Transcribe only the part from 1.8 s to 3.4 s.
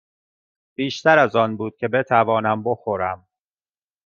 بتوانم بخورم.